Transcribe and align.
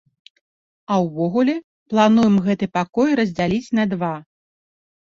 А 0.95 0.97
ўвогуле, 1.07 1.55
плануем 1.93 2.35
гэты 2.49 2.65
пакой 2.79 3.09
раздзяліць 3.21 3.73
на 3.83 3.89
два. 3.95 4.13